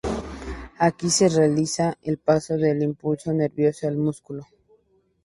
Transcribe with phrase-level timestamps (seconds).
[0.79, 4.47] Aquí se realiza el paso del impulso nervioso al músculo.